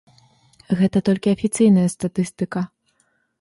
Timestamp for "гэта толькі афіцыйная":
0.79-1.85